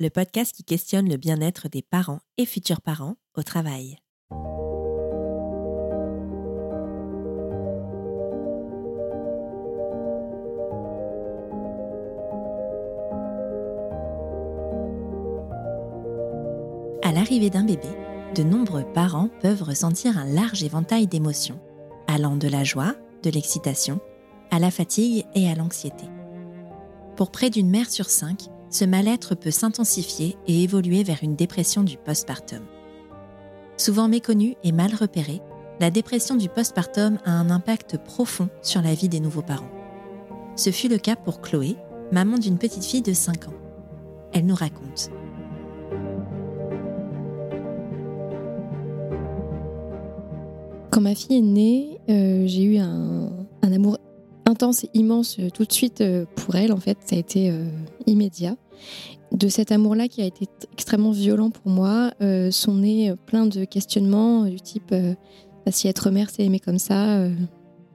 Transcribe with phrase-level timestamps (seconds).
[0.00, 3.98] le podcast qui questionne le bien-être des parents et futurs parents au travail.
[17.02, 17.88] À l'arrivée d'un bébé,
[18.36, 21.58] de nombreux parents peuvent ressentir un large éventail d'émotions,
[22.06, 22.94] allant de la joie,
[23.24, 23.98] de l'excitation,
[24.52, 26.04] à la fatigue et à l'anxiété.
[27.16, 31.82] Pour près d'une mère sur cinq, ce mal-être peut s'intensifier et évoluer vers une dépression
[31.82, 32.62] du postpartum.
[33.76, 35.40] Souvent méconnue et mal repérée,
[35.80, 39.70] la dépression du postpartum a un impact profond sur la vie des nouveaux parents.
[40.56, 41.76] Ce fut le cas pour Chloé,
[42.10, 43.54] maman d'une petite fille de 5 ans.
[44.32, 45.10] Elle nous raconte.
[50.90, 53.30] Quand ma fille est née, euh, j'ai eu un,
[53.62, 53.98] un amour
[54.48, 56.72] intense et immense euh, tout de suite euh, pour elle.
[56.72, 57.68] En fait, ça a été euh,
[58.06, 58.56] immédiat.
[59.30, 62.12] De cet amour-là qui a été extrêmement violent pour moi,
[62.50, 67.28] sont nés plein de questionnements du type bah, si être mère c'est aimer comme ça,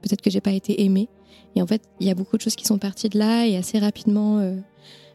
[0.00, 1.08] peut-être que j'ai pas été aimée.
[1.56, 3.56] Et en fait, il y a beaucoup de choses qui sont parties de là et
[3.56, 4.48] assez rapidement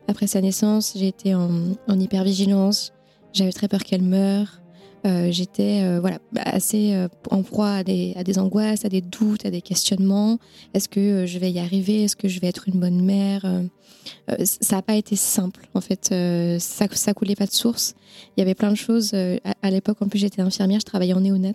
[0.10, 1.52] après sa naissance, j'ai été en,
[1.88, 2.92] en hypervigilance.
[3.32, 4.62] J'avais très peur qu'elle meure.
[5.06, 9.02] Euh, j'étais euh, voilà assez euh, en proie à des, à des, angoisses, à des
[9.02, 10.40] doutes, à des questionnements.
[10.74, 12.04] Est-ce que je vais y arriver?
[12.04, 13.46] Est-ce que je vais être une bonne mère?
[14.44, 16.14] Ça n'a pas été simple en fait.
[16.60, 17.96] ça, ça coulait pas de source.
[18.36, 19.14] Il y avait plein de choses.
[19.14, 21.54] à, l'époque, en plus, j'étais infirmière, je travaillais en néonat.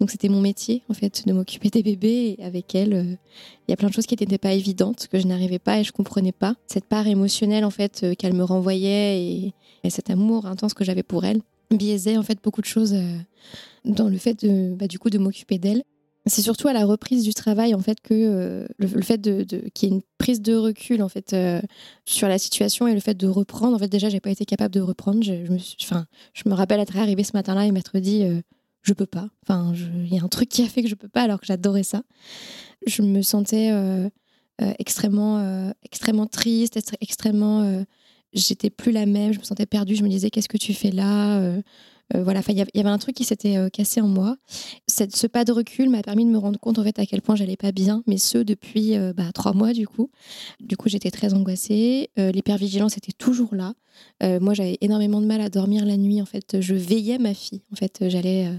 [0.00, 3.18] Donc c'était mon métier en fait de m'occuper des bébés avec elle
[3.66, 5.84] il y a plein de choses qui n'étaient pas évidentes que je n'arrivais pas et
[5.84, 9.20] je comprenais pas cette part émotionnelle en fait qu'elle me renvoyait
[9.84, 13.16] et cet amour intense que j'avais pour elle biaisait en fait beaucoup de choses euh,
[13.84, 15.82] dans le fait de, bah, du coup, de m'occuper d'elle.
[16.26, 19.88] C'est surtout à la reprise du travail en fait que euh, le, fait de, qu'il
[19.88, 21.62] y ait une prise de recul en fait euh,
[22.04, 23.74] sur la situation et le fait de reprendre.
[23.74, 25.22] En fait, déjà, j'ai pas été capable de reprendre.
[25.22, 28.26] Je, me, enfin, je me rappelle être arrivée ce matin-là et m'être dit,
[28.82, 29.30] je peux pas.
[29.42, 31.46] Enfin, il y a un truc qui a fait que je peux pas alors que
[31.46, 32.02] j'adorais ça.
[32.86, 33.72] Je me sentais
[34.78, 37.84] extrêmement, extrêmement triste, extrêmement
[38.32, 40.90] j'étais plus la même, je me sentais perdue, je me disais qu'est-ce que tu fais
[40.90, 41.60] là euh,
[42.16, 44.38] euh, voilà, il y avait un truc qui s'était euh, cassé en moi.
[44.86, 47.20] Cette, ce pas de recul m'a permis de me rendre compte en fait à quel
[47.20, 50.10] point j'allais pas bien, mais ce depuis bah, trois mois du coup.
[50.58, 52.08] Du coup, j'étais très angoissée.
[52.16, 53.74] L'hypervigilance était toujours là.
[54.40, 56.22] moi, j'avais énormément de mal à dormir la nuit.
[56.22, 57.60] En fait, je veillais ma fille.
[57.74, 58.50] En fait, j'allais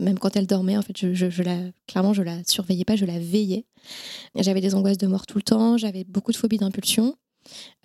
[0.00, 0.78] même quand elle dormait.
[0.78, 3.66] En fait, je, je, la clairement, je la surveillais pas, je la veillais.
[4.34, 5.76] J'avais des angoisses de mort tout le temps.
[5.76, 7.14] J'avais beaucoup de phobies d'impulsion.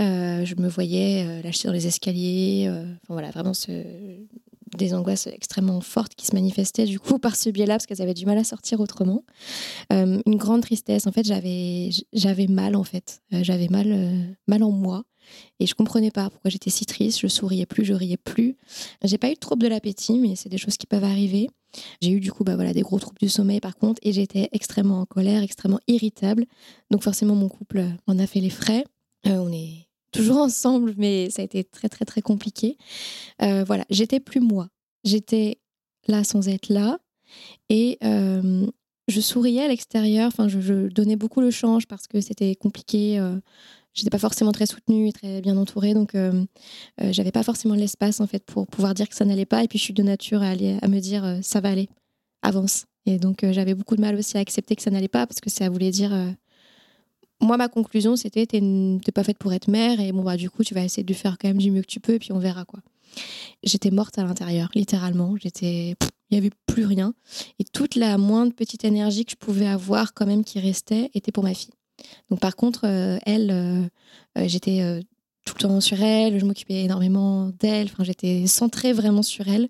[0.02, 2.66] Euh, je me voyais euh, lâcher dans les escaliers.
[2.68, 3.52] Euh, enfin, voilà, vraiment
[4.78, 8.14] des angoisses extrêmement fortes qui se manifestaient du coup par ce biais-là parce qu'elles avaient
[8.14, 9.24] du mal à sortir autrement.
[9.90, 11.08] une grande tristesse.
[11.08, 13.22] En fait, j'avais j'avais mal en fait.
[13.32, 15.04] j'avais mal mal en moi.
[15.60, 18.58] Et je comprenais pas pourquoi j'étais si triste, je souriais plus, je riais plus.
[19.04, 21.50] J'ai pas eu de troubles de l'appétit, mais c'est des choses qui peuvent arriver.
[22.02, 24.50] J'ai eu du coup bah voilà, des gros troubles du sommeil par contre, et j'étais
[24.52, 26.46] extrêmement en colère, extrêmement irritable.
[26.92, 28.84] Donc forcément mon couple en a fait les frais.
[29.28, 32.78] Euh, on est toujours ensemble, mais ça a été très très très compliqué.
[33.42, 34.70] Euh, voilà, j'étais plus moi.
[35.04, 35.60] J'étais
[36.08, 37.00] là sans être là.
[37.70, 38.66] Et euh,
[39.08, 40.28] je souriais à l'extérieur.
[40.28, 43.22] Enfin, je, donnais beaucoup le change parce que c'était compliqué.
[43.94, 46.16] J'étais pas forcément très soutenue et très bien entourée, donc
[47.00, 49.64] j'avais pas forcément l'espace en fait pour pouvoir dire que ça n'allait pas.
[49.64, 51.90] Et puis je suis de nature à, aller, à me dire ça va aller,
[52.42, 52.86] avance.
[53.06, 55.50] Et donc j'avais beaucoup de mal aussi à accepter que ça n'allait pas parce que
[55.50, 56.12] ça voulait dire
[57.42, 60.64] moi, ma conclusion, c'était t'es pas faite pour être mère et bon, bah, du coup,
[60.64, 62.40] tu vas essayer de faire quand même du mieux que tu peux et puis on
[62.40, 62.80] verra quoi.
[63.64, 65.36] J'étais morte à l'intérieur, littéralement.
[65.38, 65.96] J'étais.
[66.32, 67.16] Il n'y avait plus rien.
[67.58, 71.32] Et toute la moindre petite énergie que je pouvais avoir, quand même, qui restait, était
[71.32, 71.74] pour ma fille.
[72.30, 73.82] Donc, par contre, euh, elle, euh,
[74.38, 75.02] euh, j'étais
[75.44, 79.70] tout le temps sur elle, je m'occupais énormément d'elle, enfin, j'étais centrée vraiment sur elle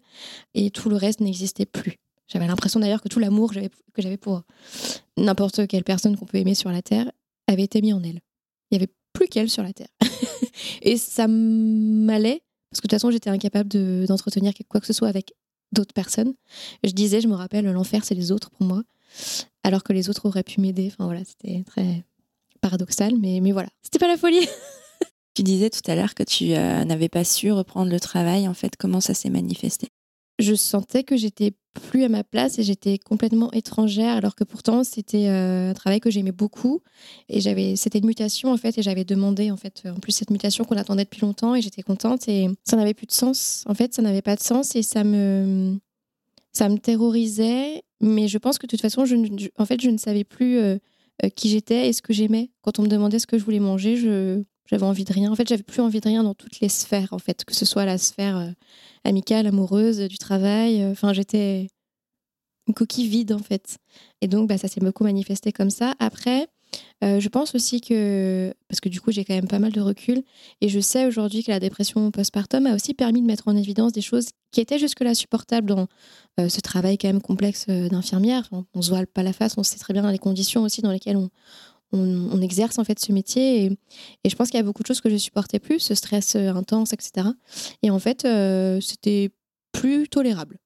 [0.54, 1.96] et tout le reste n'existait plus.
[2.28, 4.44] J'avais l'impression d'ailleurs que tout l'amour que j'avais pour
[5.16, 7.10] n'importe quelle personne qu'on peut aimer sur la Terre
[7.50, 8.20] avait été mis en elle.
[8.72, 9.90] Il n'y avait plus qu'elle sur la Terre.
[10.82, 13.70] et ça m'allait, parce que de toute façon, j'étais incapable
[14.06, 15.34] d'entretenir quoi que ce soit avec
[15.72, 16.34] d'autres personnes.
[16.84, 18.84] Je disais, je me rappelle, l'enfer, c'est les autres pour moi,
[19.64, 20.88] alors que les autres auraient pu m'aider.
[20.92, 22.04] Enfin voilà, c'était très
[22.62, 24.48] paradoxal, mais, mais voilà, c'était pas la folie.
[25.34, 28.48] tu disais tout à l'heure que tu euh, n'avais pas su reprendre le travail.
[28.48, 29.90] En fait, comment ça s'est manifesté?
[30.40, 34.84] Je sentais que j'étais plus à ma place et j'étais complètement étrangère alors que pourtant
[34.84, 36.82] c'était euh, un travail que j'aimais beaucoup.
[37.28, 40.32] Et j'avais c'était une mutation en fait et j'avais demandé en fait en plus cette
[40.32, 43.64] mutation qu'on attendait depuis longtemps et j'étais contente et ça n'avait plus de sens.
[43.68, 45.78] En fait ça n'avait pas de sens et ça me
[46.54, 47.84] ça me terrorisait.
[48.02, 49.16] Mais je pense que de toute façon je,
[49.58, 50.78] en fait je ne savais plus euh,
[51.24, 52.50] euh, qui j'étais et ce que j'aimais.
[52.62, 55.32] Quand on me demandait ce que je voulais manger je J'avais envie de rien.
[55.32, 57.66] En fait, j'avais plus envie de rien dans toutes les sphères, en fait, que ce
[57.66, 58.50] soit la sphère euh,
[59.04, 60.86] amicale, amoureuse, du travail.
[60.86, 61.68] Enfin, j'étais
[62.68, 63.78] une coquille vide, en fait.
[64.22, 65.96] Et donc, bah, ça s'est beaucoup manifesté comme ça.
[66.00, 66.48] Après,
[67.04, 69.82] euh, je pense aussi que, parce que du coup j'ai quand même pas mal de
[69.82, 70.22] recul,
[70.62, 73.94] et je sais aujourd'hui que la dépression postpartum a aussi permis de mettre en évidence
[73.94, 75.88] des choses qui étaient jusque-là supportables dans
[76.40, 78.48] euh, ce travail quand même complexe euh, d'infirmière.
[78.52, 80.92] On, on, se voit pas la face, on sait très bien les conditions aussi dans
[80.92, 81.30] lesquelles on,
[81.92, 83.66] on, exerce en fait ce métier.
[83.66, 86.36] Et, je pense qu'il y a beaucoup de choses que je supportais plus, ce stress
[86.36, 87.28] intense, etc.
[87.84, 88.28] Et en fait,
[88.82, 89.30] c'était
[89.72, 90.60] plus tolérable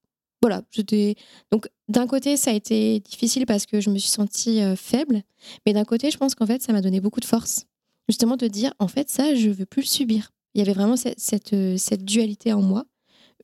[0.43, 1.15] voilà, j'étais.
[1.51, 5.23] Donc, d'un côté, ça a été difficile parce que je me suis sentie euh, faible,
[5.65, 7.65] mais d'un côté, je pense qu'en fait, ça m'a donné beaucoup de force.
[8.09, 10.31] Justement, de dire, en fait, ça, je veux plus le subir.
[10.53, 12.83] Il y avait vraiment cette, euh, dualité en moi.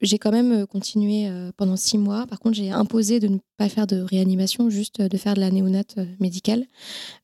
[0.02, 2.26] J'ai quand même euh, continué pendant six mois.
[2.28, 5.52] Par contre, j'ai imposé de ne pas faire de réanimation, juste de faire de la
[5.52, 6.66] néonate médicale,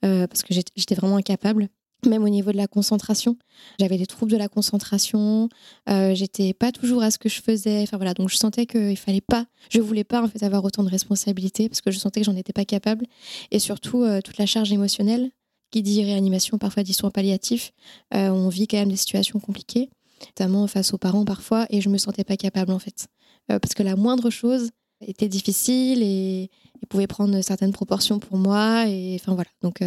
[0.02, 1.70] parce que j'étais vraiment incapable
[2.08, 3.38] même au niveau de la concentration.
[3.80, 5.50] J'avais des troubles de la concentration,
[5.90, 7.82] euh, j'étais pas toujours à ce que je faisais.
[7.82, 10.84] Enfin voilà, donc je sentais qu'il fallait pas, je voulais pas en fait avoir autant
[10.84, 13.06] de responsabilités parce que je sentais que j'en étais pas capable.
[13.52, 15.32] Et surtout euh, toute la charge émotionnelle
[15.72, 17.72] qui dit réanimation, parfois dit soins palliatifs.
[18.14, 19.90] Euh, on vit quand même des situations compliquées,
[20.28, 23.08] notamment face aux parents parfois, et je me sentais pas capable en fait,
[23.48, 26.50] parce que la moindre chose était difficile et,
[26.90, 28.88] pouvait prendre certaines proportions pour moi.
[28.88, 29.82] Et enfin voilà, donc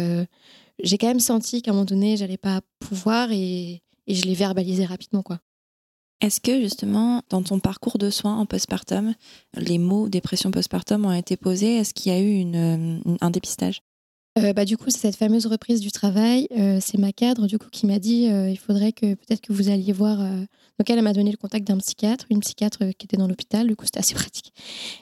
[0.83, 4.85] j'ai quand même senti qu'à un moment donné, j'allais pas pouvoir et, je l'ai verbalisé
[4.85, 5.39] rapidement, quoi.
[6.19, 9.13] Est-ce que justement, dans ton parcours de soins en postpartum,
[9.53, 11.77] les mots dépression postpartum ont été posés?
[11.77, 13.81] Est-ce qu'il y a eu une, un dépistage?
[14.43, 16.47] Euh, bah, du coup, c'est cette fameuse reprise du travail.
[16.57, 19.53] Euh, c'est ma cadre du coup qui m'a dit euh, il faudrait que peut-être que
[19.53, 20.17] vous alliez voir.
[20.19, 23.67] Donc elle m'a donné le contact d'un psychiatre, une psychiatre qui était dans l'hôpital.
[23.67, 24.53] Du coup, c'était assez pratique.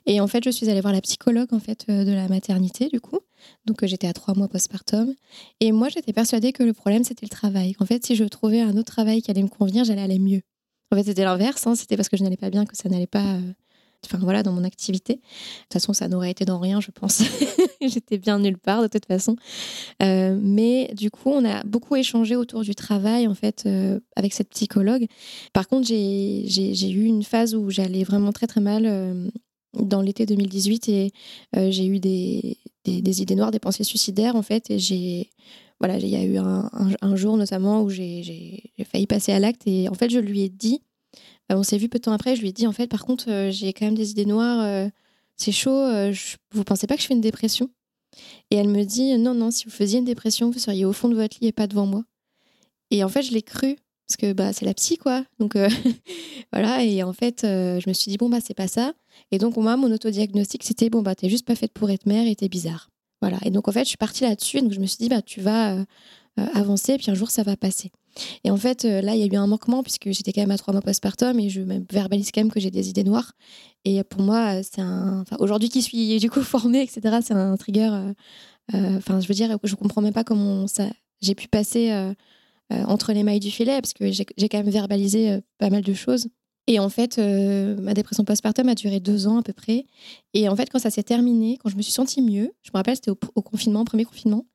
[0.05, 2.99] Et en fait, je suis allée voir la psychologue en fait de la maternité du
[2.99, 3.19] coup.
[3.65, 5.13] Donc j'étais à trois mois postpartum.
[5.59, 7.75] Et moi, j'étais persuadée que le problème c'était le travail.
[7.79, 10.41] En fait, si je trouvais un autre travail qui allait me convenir, j'allais aller mieux.
[10.91, 11.65] En fait, c'était l'inverse.
[11.67, 11.75] Hein.
[11.75, 13.39] C'était parce que je n'allais pas bien que ça n'allait pas
[14.07, 15.15] enfin voilà, dans mon activité.
[15.15, 17.23] De toute façon, ça n'aurait été dans rien, je pense.
[17.81, 19.35] J'étais bien nulle part de toute façon.
[20.01, 24.33] Euh, mais du coup, on a beaucoup échangé autour du travail en fait euh, avec
[24.33, 25.05] cette psychologue.
[25.53, 28.85] Par contre, j'ai eu une phase où j'allais vraiment très très mal.
[28.85, 29.29] Euh,
[29.73, 31.11] dans l'été 2018 et
[31.53, 35.29] j'ai eu des, des, idées noires, des pensées suicidaires en fait et j'ai
[35.79, 36.67] voilà il y a eu un,
[36.99, 40.49] un jour notamment où j'ai failli passer à l'acte et en fait je lui ai
[40.49, 40.81] dit
[41.55, 42.35] on s'est vu peu de temps après.
[42.35, 44.61] Je lui ai dit, en fait, par contre, euh, j'ai quand même des idées noires.
[44.63, 44.89] Euh,
[45.35, 45.85] c'est chaud.
[46.51, 47.69] Vous pensez pas que je fais une dépression?
[48.49, 51.09] Et elle me dit, non, non, si vous faisiez une dépression, vous seriez au fond
[51.09, 52.03] de votre lit et pas devant moi.
[52.89, 53.75] Et en fait, je l'ai cru
[54.07, 55.57] parce que bah c'est la psy quoi donc
[56.53, 58.93] voilà et en fait je me suis dit bon bah c'est pas ça
[59.31, 62.25] et donc moi mon autodiagnostic c'était bon bah t'es juste pas faite pour être mère
[62.25, 62.89] et t'es bizarre
[63.19, 65.21] voilà et donc en fait je suis partie là-dessus donc je me suis dit bah
[65.21, 65.83] tu vas
[66.37, 67.91] avancer et puis un jour ça va passer
[68.43, 70.51] et en fait, euh, là, il y a eu un manquement puisque j'étais quand même
[70.51, 71.61] à trois mois postpartum et je
[71.91, 73.33] verbalise quand même que j'ai des idées noires.
[73.85, 75.21] Et pour moi, c'est un.
[75.21, 77.89] Enfin, aujourd'hui qui suis du coup formée, etc., c'est un trigger.
[77.91, 78.13] Euh,
[78.73, 80.87] euh, enfin, je veux dire, je comprends même pas comment ça.
[81.21, 81.91] J'ai pu passer
[82.69, 86.27] entre les mailles du filet parce que j'ai quand même verbalisé pas mal de choses.
[86.67, 89.85] Et en fait, ma dépression postpartum a duré deux ans à peu près.
[90.35, 92.77] Et en fait, quand ça s'est terminé, quand je me suis sentie mieux, je me
[92.77, 94.45] rappelle, c'était au, au, confinement, premier confinement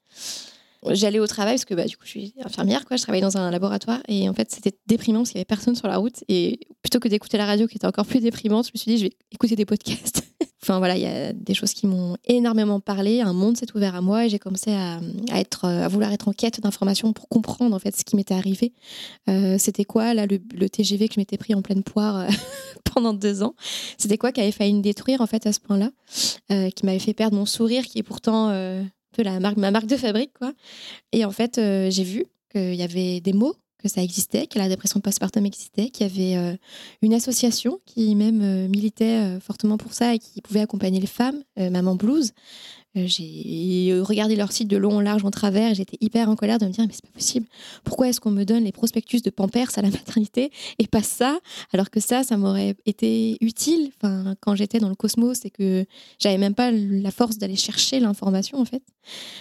[0.91, 2.97] j'allais au travail parce que bah, du coup je suis infirmière quoi.
[2.97, 5.77] Je travaillais dans un laboratoire et en fait c'était déprimant parce qu'il y avait personne
[5.77, 8.73] sur la route et plutôt que d'écouter la radio qui était encore plus déprimante je
[8.75, 10.23] me suis dit je vais écouter des podcasts.
[10.65, 13.21] Enfin voilà il y a des choses qui m'ont énormément parlé.
[13.21, 15.01] Un monde s'est ouvert à moi et j'ai commencé à,
[15.35, 18.73] être à vouloir être en quête d'informations pour comprendre en fait ce qui m'était arrivé.
[19.29, 22.29] Euh, c'était quoi là le, TGV que je m'étais pris en pleine poire euh,
[22.85, 23.57] pendant deux ans?
[23.99, 25.91] C'était quoi qui avait failli me détruire en fait à ce point là
[26.53, 28.53] euh, qui m'avait fait perdre mon sourire qui est pourtant
[29.13, 30.53] peu la marque, ma marque de fabrique, quoi.
[31.13, 34.59] Et en fait, euh, j'ai vu qu'il y avait des mots, que ça existait, que
[34.59, 36.57] la dépression postpartum existait, qu'il y avait euh,
[37.03, 41.43] une association qui même euh, militait fortement pour ça et qui pouvait accompagner les femmes,
[41.57, 42.33] Maman Blues,
[42.95, 46.67] j'ai regardé leur site de long en large en travers j'étais hyper en colère de
[46.67, 47.47] me dire mais c'est pas possible.
[47.85, 51.39] Pourquoi est-ce qu'on me donne les prospectus de Pampers à la maternité et pas ça
[51.73, 53.93] alors que ça ça m'aurait été utile?
[53.97, 55.87] Enfin quand j'étais dans le cosmos et que
[56.19, 58.83] j'avais même pas la force d'aller chercher l'information en fait.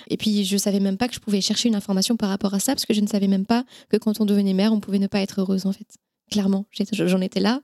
[0.10, 2.60] Et puis je savais même pas que je pouvais chercher une information par rapport à
[2.60, 5.00] ça parce que je ne savais même pas que quand on devenait mère on pouvait
[5.00, 5.88] ne pas être heureuse en fait.
[6.32, 7.62] Clairement, j'en étais là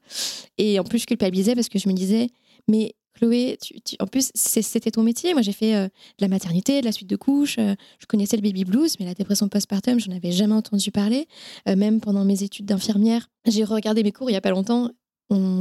[0.57, 2.27] et en plus je culpabilisais parce que je me disais
[2.67, 3.57] mais Chloé,
[3.99, 5.33] en plus, c'était ton métier.
[5.33, 7.57] Moi, j'ai fait euh, de la maternité, de la suite de couches.
[7.57, 10.91] Euh, je connaissais le baby blues, mais la dépression postpartum, je n'en avais jamais entendu
[10.91, 11.27] parler.
[11.67, 14.89] Euh, même pendant mes études d'infirmière, j'ai regardé mes cours il n'y a pas longtemps.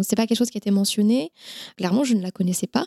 [0.02, 1.32] C'est pas quelque chose qui était mentionné.
[1.76, 2.86] Clairement, je ne la connaissais pas.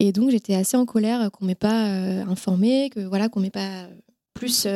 [0.00, 3.88] Et donc, j'étais assez en colère qu'on m'ait pas informée, que voilà, qu'on m'ait pas
[4.32, 4.66] plus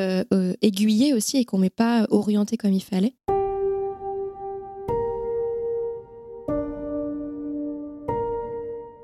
[0.60, 3.14] aiguillé aussi et qu'on met pas orienté comme il fallait.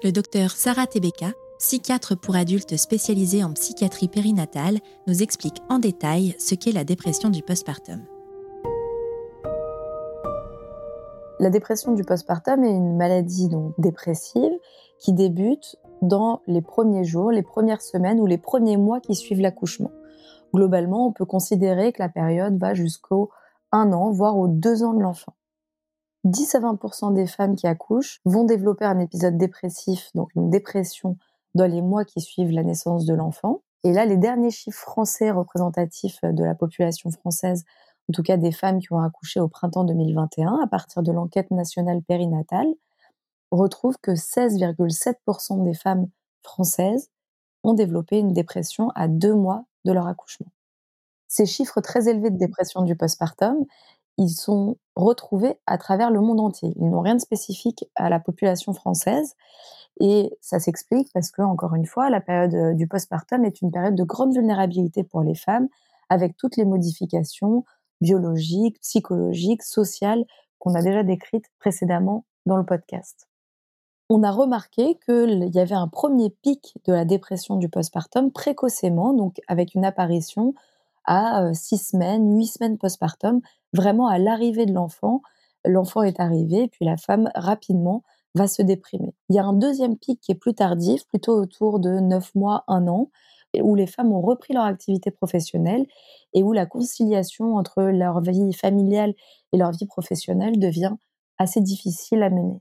[0.05, 6.37] Le docteur Sarah Tebeka, psychiatre pour adultes spécialisée en psychiatrie périnatale, nous explique en détail
[6.39, 8.05] ce qu'est la dépression du postpartum.
[11.41, 14.53] La dépression du postpartum est une maladie dépressive
[14.99, 19.41] qui débute dans les premiers jours, les premières semaines ou les premiers mois qui suivent
[19.41, 19.93] l'accouchement.
[20.53, 23.31] Globalement, on peut considérer que la période va jusqu'au
[23.73, 25.33] 1 an, voire aux 2 ans de l'enfant.
[26.25, 31.19] 10 à 20% des femmes qui accouchent vont développer un épisode dépressif, donc une dépression,
[31.55, 33.63] dans les mois qui suivent la naissance de l'enfant.
[33.85, 37.65] Et là, les derniers chiffres français représentatifs de la population française,
[38.09, 41.51] en tout cas des femmes qui ont accouché au printemps 2021, à partir de l'enquête
[41.51, 42.69] nationale périnatale,
[43.51, 46.09] retrouvent que 16,7% des femmes
[46.43, 47.11] françaises
[47.63, 50.49] ont développé une dépression à deux mois de leur accouchement.
[51.29, 53.65] Ces chiffres très élevés de dépression du postpartum,
[54.19, 56.73] ils sont retrouvés à travers le monde entier.
[56.77, 59.35] Ils n'ont rien de spécifique à la population française.
[60.01, 63.71] Et ça s'explique parce que, encore une fois, la période euh, du postpartum est une
[63.71, 65.69] période de grande vulnérabilité pour les femmes,
[66.09, 67.65] avec toutes les modifications
[68.01, 70.25] biologiques, psychologiques, sociales
[70.59, 73.29] qu'on a déjà décrites précédemment dans le podcast.
[74.11, 79.15] On a remarqué qu'il y avait un premier pic de la dépression du postpartum précocement,
[79.15, 80.55] donc avec une apparition
[81.07, 83.41] à six semaines, huit semaines postpartum,
[83.75, 85.23] vraiment à l'arrivée de l'enfant.
[85.65, 88.03] L'enfant est arrivé, puis la femme rapidement
[88.35, 89.15] va se déprimer.
[89.29, 92.65] Il y a un deuxième pic qui est plus tardif, plutôt autour de neuf mois,
[92.69, 93.11] un an,
[93.63, 95.87] où les femmes ont repris leur activité professionnelle
[96.33, 99.15] et où la conciliation entre leur vie familiale
[99.53, 100.95] et leur vie professionnelle devient
[101.39, 102.61] assez difficile à mener.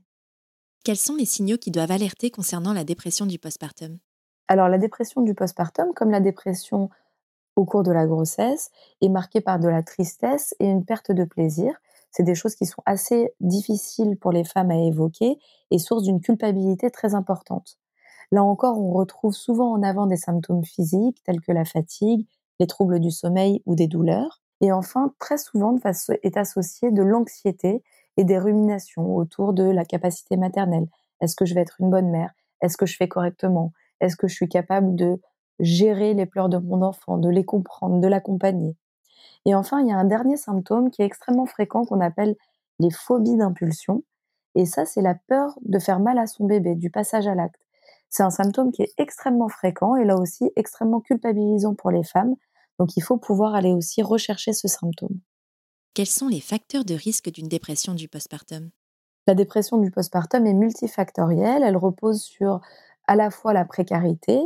[0.84, 3.98] Quels sont les signaux qui doivent alerter concernant la dépression du postpartum?
[4.48, 6.90] Alors la dépression du postpartum, comme la dépression
[7.56, 8.70] au cours de la grossesse
[9.00, 11.74] est marquée par de la tristesse et une perte de plaisir.
[12.10, 15.38] C'est des choses qui sont assez difficiles pour les femmes à évoquer
[15.70, 17.78] et source d'une culpabilité très importante.
[18.30, 22.26] Là encore, on retrouve souvent en avant des symptômes physiques tels que la fatigue,
[22.60, 24.42] les troubles du sommeil ou des douleurs.
[24.60, 25.76] Et enfin, très souvent
[26.22, 27.82] est associée de l'anxiété
[28.16, 30.86] et des ruminations autour de la capacité maternelle.
[31.20, 32.32] Est-ce que je vais être une bonne mère?
[32.60, 33.72] Est-ce que je fais correctement?
[34.00, 35.20] Est-ce que je suis capable de
[35.60, 38.76] gérer les pleurs de mon enfant, de les comprendre, de l'accompagner.
[39.46, 42.36] Et enfin, il y a un dernier symptôme qui est extrêmement fréquent qu'on appelle
[42.78, 44.02] les phobies d'impulsion.
[44.54, 47.60] Et ça, c'est la peur de faire mal à son bébé, du passage à l'acte.
[48.08, 52.36] C'est un symptôme qui est extrêmement fréquent et là aussi extrêmement culpabilisant pour les femmes.
[52.78, 55.18] Donc il faut pouvoir aller aussi rechercher ce symptôme.
[55.94, 58.70] Quels sont les facteurs de risque d'une dépression du postpartum?
[59.26, 61.62] La dépression du postpartum est multifactorielle.
[61.62, 62.60] Elle repose sur
[63.06, 64.40] à la fois la précarité,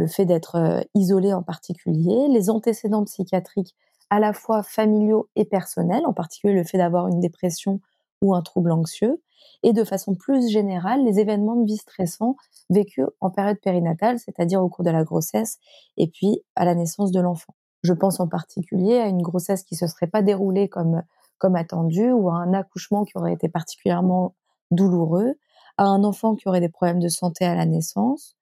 [0.00, 3.76] le fait d'être isolé en particulier, les antécédents psychiatriques
[4.08, 7.80] à la fois familiaux et personnels, en particulier le fait d'avoir une dépression
[8.22, 9.22] ou un trouble anxieux,
[9.62, 12.36] et de façon plus générale, les événements de vie stressants
[12.70, 15.58] vécus en période périnatale, c'est-à-dire au cours de la grossesse
[15.98, 17.54] et puis à la naissance de l'enfant.
[17.82, 21.02] Je pense en particulier à une grossesse qui se serait pas déroulée comme,
[21.38, 24.34] comme attendu ou à un accouchement qui aurait été particulièrement
[24.70, 25.34] douloureux,
[25.76, 28.36] à un enfant qui aurait des problèmes de santé à la naissance,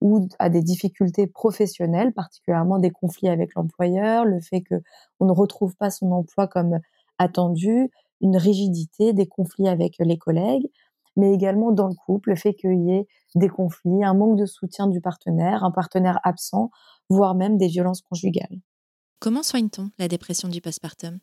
[0.00, 4.74] ou à des difficultés professionnelles, particulièrement des conflits avec l'employeur, le fait que
[5.20, 6.78] on ne retrouve pas son emploi comme
[7.18, 10.68] attendu, une rigidité, des conflits avec les collègues,
[11.16, 14.46] mais également dans le couple, le fait qu'il y ait des conflits, un manque de
[14.46, 16.70] soutien du partenaire, un partenaire absent,
[17.08, 18.60] voire même des violences conjugales.
[19.20, 21.18] Comment soigne-t-on la dépression du postpartum?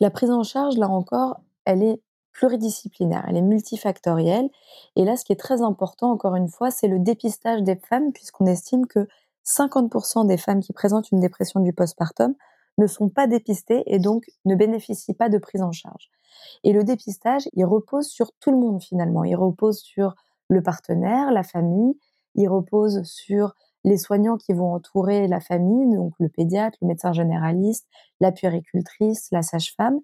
[0.00, 4.48] La prise en charge, là encore, elle est pluridisciplinaire, elle est multifactorielle.
[4.96, 8.12] Et là, ce qui est très important, encore une fois, c'est le dépistage des femmes,
[8.12, 9.06] puisqu'on estime que
[9.44, 12.34] 50% des femmes qui présentent une dépression du postpartum
[12.78, 16.10] ne sont pas dépistées et donc ne bénéficient pas de prise en charge.
[16.64, 19.24] Et le dépistage, il repose sur tout le monde finalement.
[19.24, 20.14] Il repose sur
[20.48, 21.98] le partenaire, la famille,
[22.34, 27.12] il repose sur les soignants qui vont entourer la famille, donc le pédiatre, le médecin
[27.12, 27.86] généraliste,
[28.20, 29.98] la puéricultrice, la sage-femme,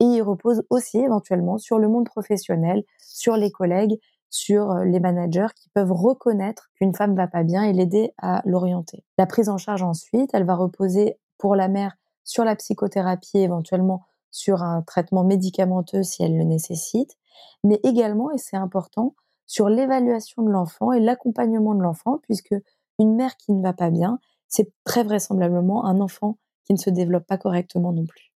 [0.00, 3.98] et il repose aussi éventuellement sur le monde professionnel, sur les collègues,
[4.30, 8.42] sur euh, les managers qui peuvent reconnaître qu'une femme va pas bien et l'aider à
[8.44, 9.04] l'orienter.
[9.16, 14.02] La prise en charge ensuite, elle va reposer pour la mère sur la psychothérapie, éventuellement
[14.30, 17.16] sur un traitement médicamenteux si elle le nécessite,
[17.62, 19.14] mais également, et c'est important,
[19.46, 22.54] sur l'évaluation de l'enfant et l'accompagnement de l'enfant, puisque
[22.98, 26.90] une mère qui ne va pas bien, c'est très vraisemblablement un enfant qui ne se
[26.90, 28.32] développe pas correctement non plus.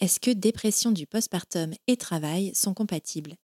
[0.00, 3.36] Est-ce que dépression du postpartum et travail sont compatibles?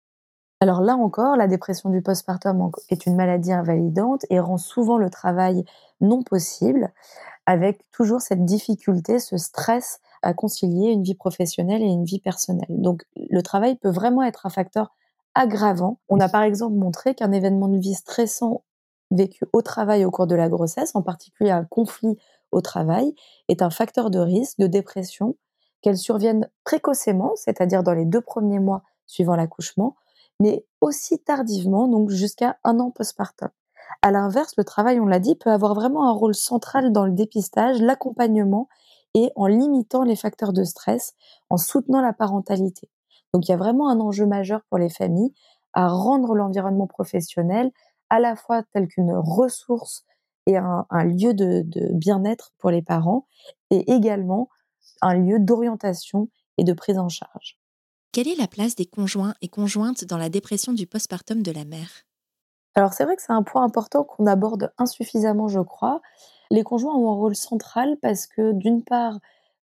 [0.59, 5.09] Alors là encore, la dépression du postpartum est une maladie invalidante et rend souvent le
[5.09, 5.63] travail
[6.01, 6.91] non possible.
[7.47, 12.67] avec toujours cette difficulté, ce stress à concilier une vie professionnelle et une vie personnelle.
[12.69, 14.93] Donc le travail peut vraiment être un facteur
[15.35, 15.99] aggravant.
[16.09, 18.63] On a par exemple montré qu'un événement de vie stressant
[19.11, 22.17] vécu au travail au cours de la grossesse, en particulier un conflit
[22.51, 23.13] au travail,
[23.47, 25.35] est un facteur de risque de dépression,
[25.81, 29.95] qu'elle survienne précocement, c'est-à-dire dans les deux premiers mois suivant l'accouchement,
[30.39, 33.49] mais aussi tardivement, donc jusqu'à un an postpartum.
[34.01, 37.11] À l'inverse, le travail, on l'a dit, peut avoir vraiment un rôle central dans le
[37.11, 38.67] dépistage, l'accompagnement
[39.13, 41.13] et en limitant les facteurs de stress,
[41.49, 42.89] en soutenant la parentalité.
[43.33, 45.33] Donc il y a vraiment un enjeu majeur pour les familles
[45.73, 47.71] à rendre l'environnement professionnel
[48.09, 50.05] à la fois tel qu'une ressource
[50.45, 53.27] et un, lieu de, de bien-être pour les parents
[53.69, 54.49] et également
[55.01, 57.59] un lieu d'orientation et de prise en charge.
[58.13, 61.65] Quelle est la place des conjoints et conjointes dans la dépression du postpartum de la
[61.65, 61.89] mère?
[62.75, 66.01] Alors c'est vrai que c'est un point important qu'on aborde insuffisamment, je crois.
[66.49, 69.19] Les conjoints ont un rôle central parce que d'une part,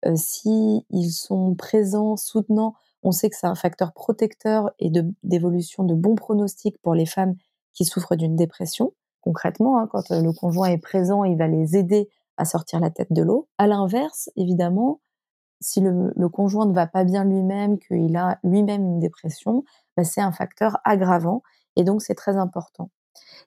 [0.06, 4.92] euh, si ils sont présents, soutenants, on sait que c'est un facteur protecteur et
[5.24, 7.36] d'évolution de, bons pronostics pour les femmes
[7.74, 8.94] qui souffrent d'une dépression.
[9.22, 12.90] Concrètement, hein, quand euh, le conjoint est présent, il va les aider à sortir la
[12.90, 13.48] tête de l'eau.
[13.58, 15.00] À l'inverse, évidemment,
[15.62, 19.64] si le, conjoint ne va pas bien lui-même, qu'il a lui-même une dépression,
[19.96, 21.42] bah, c'est un facteur aggravant
[21.76, 22.90] et donc c'est très important.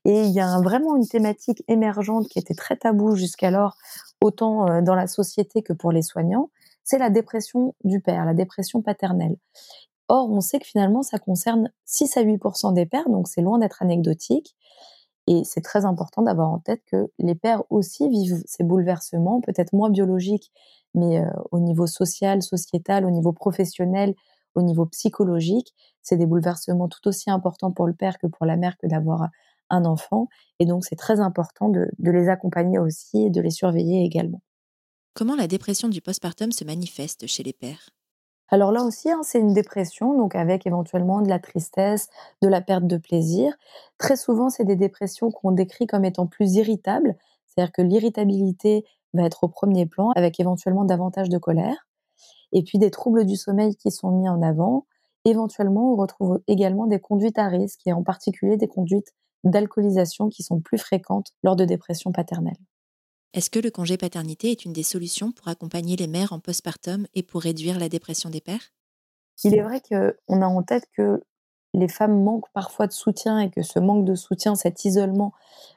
[0.05, 3.77] Et il y a vraiment une thématique émergente qui était très taboue jusqu'alors,
[4.21, 6.51] autant euh, dans la société que pour les soignants,
[6.85, 9.37] c'est la dépression du père, la dépression paternelle.
[10.09, 12.41] Or, on sait que finalement, ça concerne 6 à 8
[12.73, 14.55] des pères, donc c'est loin d'être anecdotique.
[15.29, 19.73] Et c'est très important d'avoir en tête que les pères aussi vivent ces bouleversements, peut-être
[19.73, 20.53] moins biologiques,
[20.95, 24.15] mais euh, au niveau social, sociétal, au niveau professionnel,
[24.55, 28.57] au niveau psychologique, c'est des bouleversements tout aussi importants pour le père que pour la
[28.57, 29.29] mère que d'avoir
[29.69, 30.29] un enfant.
[30.61, 34.43] Et donc, c'est très important de, les accompagner aussi et de les surveiller également.
[35.15, 37.91] Comment la dépression du postpartum se manifeste chez les pères?
[38.49, 42.09] Alors là aussi, hein, c'est une dépression, donc avec éventuellement de la tristesse,
[42.43, 43.53] de la perte de plaisir.
[43.99, 47.17] Très souvent, c'est des dépressions qu'on décrit comme étant plus irritables,
[47.47, 51.89] c'est-à-dire que l'irritabilité va être au premier plan, avec éventuellement davantage de colère.
[52.53, 54.87] Et puis des troubles du sommeil qui sont mis en avant.
[55.25, 59.13] Éventuellement, on retrouve également des conduites à risque, et en particulier des conduites
[59.45, 62.57] d'alcoolisation qui sont plus fréquentes lors de dépression paternelle.
[63.37, 67.07] Est-ce que le congé paternité est une des solutions pour accompagner les mères en postpartum
[67.15, 68.73] et pour réduire la dépression des pères?
[69.45, 71.23] Il est vrai qu'on a en tête que
[71.75, 75.35] les femmes manquent parfois de soutien et que ce manque de soutien, cet isolement,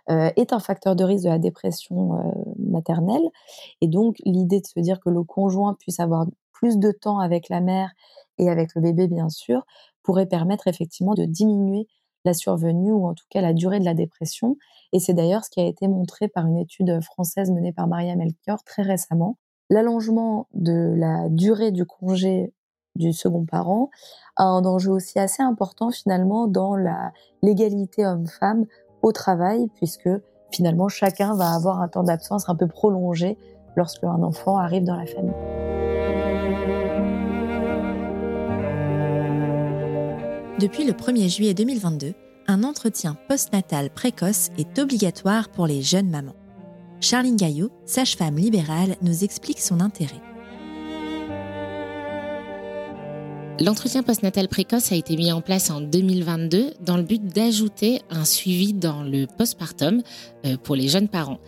[0.10, 3.30] euh, est un facteur de risque de la dépression euh, maternelle.
[3.82, 7.50] Et donc, l'idée de se dire que le conjoint puisse avoir plus de temps avec
[7.50, 7.92] la mère
[8.38, 9.66] et avec le bébé, bien sûr,
[10.02, 11.88] pourrait permettre effectivement de diminuer
[12.26, 14.58] la survenue ou en tout cas la durée de la dépression.
[14.94, 18.16] Et c'est d'ailleurs ce qui a été montré par une étude française menée par Maria
[18.16, 19.38] Melchior très récemment.
[19.70, 22.54] L'allongement de la durée du congé
[22.96, 23.90] du second parent
[24.36, 28.66] a un enjeu aussi assez important finalement dans la l'égalité homme-femme
[29.04, 30.10] au travail puisque
[30.52, 33.38] finalement chacun va avoir un temps d'absence un peu prolongé
[33.76, 35.89] lorsque un enfant arrive dans la famille.
[40.60, 42.14] Depuis le 1er juillet 2022,
[42.48, 46.36] un entretien postnatal précoce est obligatoire pour les jeunes mamans.
[47.00, 50.20] Charline Gaillot, sage-femme libérale, nous explique son intérêt.
[53.62, 58.26] L'entretien postnatal précoce a été mis en place en 2022 dans le but d'ajouter un
[58.26, 60.02] suivi dans le postpartum
[60.46, 61.40] euh, pour les jeunes parents.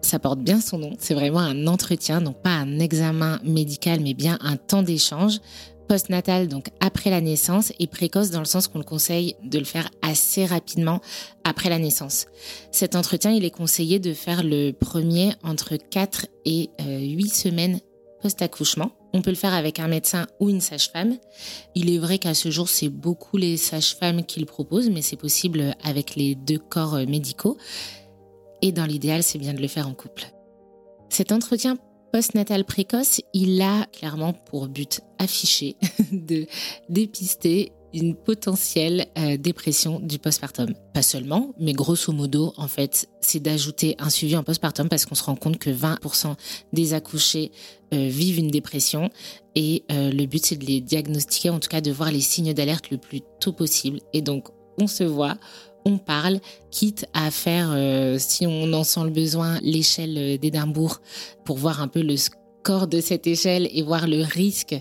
[0.00, 4.14] Ça porte bien son nom, c'est vraiment un entretien, donc pas un examen médical, mais
[4.14, 5.40] bien un temps d'échange
[5.90, 9.64] postnatal, donc après la naissance, et précoce dans le sens qu'on le conseille de le
[9.64, 11.00] faire assez rapidement
[11.42, 12.26] après la naissance.
[12.70, 17.80] Cet entretien, il est conseillé de faire le premier entre 4 et 8 euh, semaines
[18.22, 18.92] post-accouchement.
[19.12, 21.16] On peut le faire avec un médecin ou une sage-femme.
[21.74, 25.16] Il est vrai qu'à ce jour, c'est beaucoup les sages-femmes qui le proposent, mais c'est
[25.16, 27.56] possible avec les deux corps euh, médicaux.
[28.62, 30.26] Et dans l'idéal, c'est bien de le faire en couple.
[31.08, 31.78] Cet entretien
[32.12, 35.76] postnatal précoce, il a clairement pour but affiché
[36.12, 36.46] de
[36.88, 40.74] dépister une potentielle euh, dépression du postpartum.
[40.94, 45.14] Pas seulement, mais grosso modo, en fait, c'est d'ajouter un suivi en postpartum parce qu'on
[45.14, 46.34] se rend compte que 20%
[46.72, 47.50] des accouchés
[47.92, 49.10] euh, vivent une dépression
[49.56, 52.54] et euh, le but c'est de les diagnostiquer, en tout cas de voir les signes
[52.54, 54.00] d'alerte le plus tôt possible.
[54.12, 55.36] Et donc, on se voit,
[55.84, 56.40] on parle,
[56.70, 61.00] quitte à faire, euh, si on en sent le besoin, l'échelle d'Édimbourg
[61.44, 64.74] pour voir un peu le score de cette échelle et voir le risque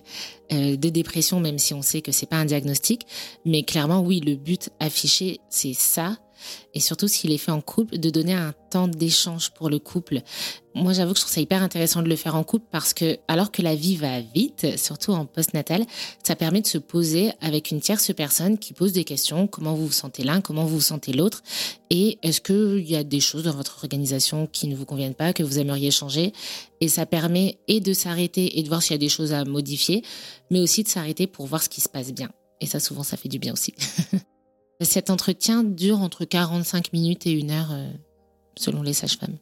[0.52, 3.06] euh, de dépression, même si on sait que c'est pas un diagnostic.
[3.46, 6.18] Mais clairement, oui, le but affiché, c'est ça.
[6.74, 10.22] Et surtout s'il est fait en couple, de donner un temps d'échange pour le couple.
[10.76, 13.18] Moi, j'avoue que je trouve ça hyper intéressant de le faire en couple parce que,
[13.28, 15.86] alors que la vie va vite, surtout en post-natal,
[16.24, 19.48] ça permet de se poser avec une tierce personne qui pose des questions.
[19.48, 20.42] Comment vous vous sentez l'un?
[20.42, 21.42] Comment vous vous sentez l'autre?
[21.90, 25.34] Et est-ce qu'il y a des choses dans votre organisation qui ne vous conviennent pas,
[25.34, 26.34] que vous aimeriez changer?
[26.82, 29.44] Et ça permet et de s'arrêter et de voir s'il y a des choses à
[29.46, 30.04] modifier,
[30.52, 32.30] mais aussi de s'arrêter pour voir ce qui se passe bien.
[32.62, 33.74] Et ça, souvent, ça fait du bien aussi.
[34.82, 37.92] Cet entretien dure entre 45 minutes et une heure, euh,
[38.58, 39.38] selon les sages-femmes.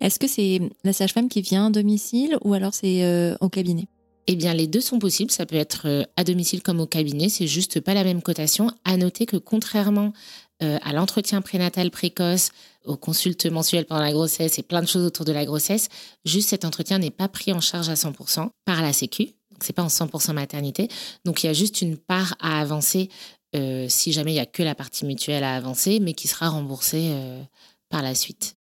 [0.00, 3.86] Est-ce que c'est la sage-femme qui vient à domicile ou alors c'est euh, au cabinet?
[4.28, 5.30] Eh bien, les deux sont possibles.
[5.30, 7.28] Ça peut être euh, à domicile comme au cabinet.
[7.28, 8.70] C'est juste pas la même cotation.
[8.84, 10.12] À noter que contrairement
[10.60, 12.50] à l'entretien prénatal précoce,
[12.84, 15.88] aux consultes mensuelles pendant la grossesse et plein de choses autour de la grossesse,
[16.24, 19.24] juste cet entretien n'est pas pris en charge à 100% par la Sécu.
[19.50, 20.86] Donc, c'est pas en 100% maternité.
[21.24, 23.08] Donc, il y a juste une part à avancer
[23.54, 26.48] euh, si jamais il n'y a que la partie mutuelle à avancer, mais qui sera
[26.48, 27.42] remboursée euh,
[27.88, 28.56] par la suite.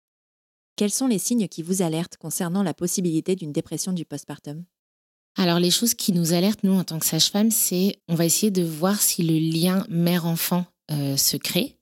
[0.76, 4.64] Quels sont les signes qui vous alertent concernant la possibilité d'une dépression du postpartum?
[5.36, 8.50] Alors les choses qui nous alertent, nous, en tant que sage-femme, c'est on va essayer
[8.50, 11.76] de voir si le lien mère-enfant euh, se crée.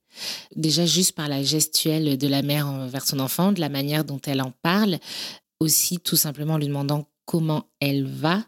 [0.55, 4.19] Déjà juste par la gestuelle de la mère vers son enfant, de la manière dont
[4.25, 4.97] elle en parle,
[5.59, 8.43] aussi tout simplement en lui demandant comment elle va,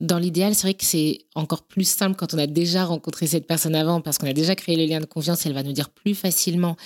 [0.00, 3.46] dans l'idéal, c'est vrai que c'est encore plus simple quand on a déjà rencontré cette
[3.46, 5.90] personne avant, parce qu'on a déjà créé le lien de confiance, elle va nous dire
[5.90, 6.76] plus facilement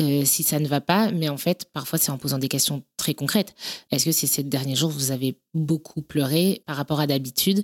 [0.00, 1.12] euh, si ça ne va pas.
[1.12, 3.54] Mais en fait, parfois, c'est en posant des questions très concrètes.
[3.92, 7.62] Est-ce que ces derniers jours, vous avez beaucoup pleuré par rapport à d'habitude?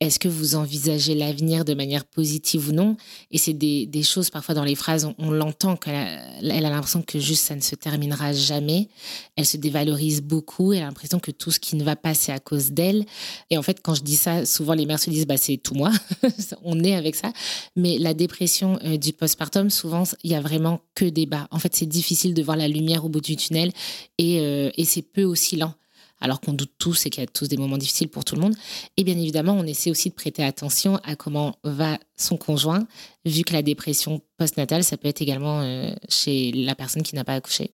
[0.00, 2.96] Est-ce que vous envisagez l'avenir de manière positive ou non?
[3.30, 7.00] Et c'est des, choses, parfois dans les phrases, on, l'entend qu'elle a, elle a l'impression
[7.00, 8.88] que juste ça ne se terminera jamais.
[9.36, 12.32] Elle se dévalorise beaucoup, elle a l'impression que tout ce qui ne va pas, c'est
[12.32, 13.06] à cause d'elle.
[13.48, 15.74] Et en fait, quand je dis ça, souvent les mères se disent, bah, c'est tout
[15.74, 15.90] moi,
[16.62, 17.32] on est avec ça.
[17.76, 21.48] Mais la dépression euh, du postpartum, souvent, il y a vraiment que des bas.
[21.50, 23.72] En fait, c'est difficile de voir la lumière au bout du tunnel
[24.18, 25.74] et, euh, et c'est peu oscillant
[26.20, 28.42] alors qu'on doute tous et qu'il y a tous des moments difficiles pour tout le
[28.42, 28.54] monde.
[28.96, 32.86] Et bien évidemment, on essaie aussi de prêter attention à comment va son conjoint,
[33.24, 37.24] vu que la dépression postnatale, ça peut être également euh, chez la personne qui n'a
[37.24, 37.72] pas accouché.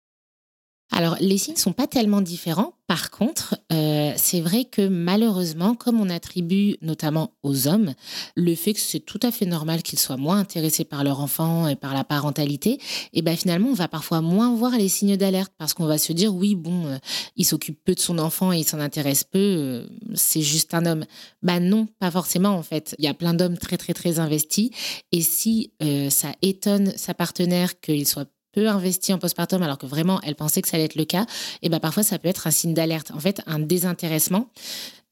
[0.92, 2.74] Alors, les signes ne sont pas tellement différents.
[2.88, 7.94] Par contre, euh, c'est vrai que malheureusement, comme on attribue notamment aux hommes
[8.34, 11.68] le fait que c'est tout à fait normal qu'ils soient moins intéressés par leur enfant
[11.68, 12.78] et par la parentalité, et
[13.12, 16.12] eh ben finalement, on va parfois moins voir les signes d'alerte parce qu'on va se
[16.12, 16.98] dire oui, bon, euh,
[17.36, 20.84] il s'occupe peu de son enfant et il s'en intéresse peu, euh, c'est juste un
[20.84, 21.04] homme.
[21.42, 22.96] Bah non, pas forcément en fait.
[22.98, 24.70] Il y a plein d'hommes très très très investis
[25.12, 25.72] et si
[26.10, 30.62] ça étonne sa partenaire qu'il soit peu investi en postpartum alors que vraiment elle pensait
[30.62, 31.26] que ça allait être le cas,
[31.62, 33.10] et ben parfois ça peut être un signe d'alerte.
[33.14, 34.48] En fait, un désintéressement.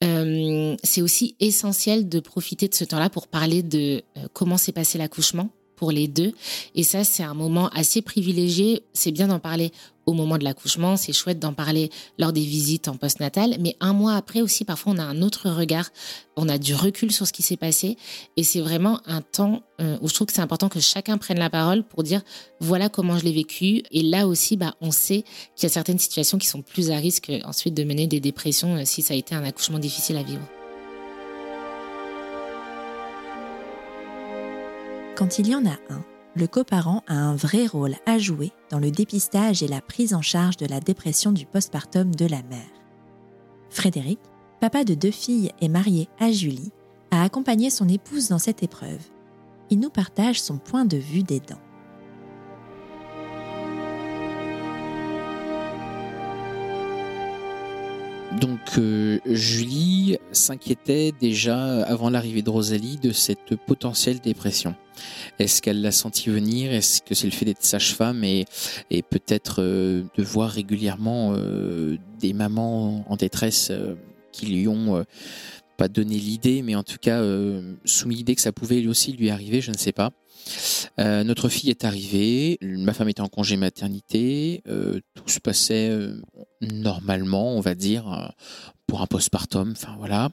[0.05, 4.71] Euh, c'est aussi essentiel de profiter de ce temps-là pour parler de euh, comment s'est
[4.71, 6.33] passé l'accouchement pour les deux.
[6.75, 8.85] Et ça, c'est un moment assez privilégié.
[8.93, 9.73] C'est bien d'en parler
[10.09, 13.93] au moment de l'accouchement, c'est chouette d'en parler lors des visites en postnatal, mais un
[13.93, 15.91] mois après aussi, parfois, on a un autre regard,
[16.35, 17.99] on a du recul sur ce qui s'est passé,
[18.39, 21.39] et c'est vraiment un temps euh, où je trouve que c'est important que chacun prenne
[21.39, 22.23] la parole pour dire
[22.59, 25.99] voilà comment je l'ai vécu, et là aussi, bah, on sait qu'il y a certaines
[25.99, 29.17] situations qui sont plus à risque ensuite de mener des dépressions euh, si ça a
[29.19, 30.43] été un accouchement difficile à vivre.
[35.17, 36.03] Quand il y en a un,
[36.35, 40.23] le coparent a un vrai rôle à jouer dans le dépistage et la prise en
[40.23, 42.69] charge de la dépression du postpartum de la mère.
[43.71, 44.21] Frédéric,
[44.61, 46.73] papa de deux filles et marié à Julie,
[47.11, 49.03] a accompagné son épouse dans cette épreuve.
[49.71, 51.57] Il nous partage son point de vue des dents.
[58.77, 64.75] Euh, Julie s'inquiétait déjà avant l'arrivée de Rosalie de cette potentielle dépression.
[65.39, 66.73] Est-ce qu'elle l'a senti venir?
[66.73, 68.47] Est-ce que c'est le fait d'être sage-femme et,
[69.11, 73.73] peut-être euh, de voir régulièrement euh, des mamans en détresse
[74.33, 75.05] qui lui ont
[75.77, 77.23] pas donné l'idée, mais en tout cas
[77.85, 80.11] soumis l'idée que ça pouvait lui aussi lui arriver, je ne sais pas.
[80.99, 85.91] Euh, notre fille est arrivée, ma femme était en congé maternité, euh, tout se passait
[85.91, 86.21] euh,
[86.61, 88.33] normalement, on va dire,
[88.87, 90.31] pour un postpartum, enfin voilà,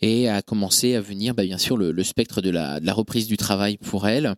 [0.00, 3.76] et a commencé à venir, bah, bien sûr, le, spectre de la, reprise du travail
[3.78, 4.34] pour elle,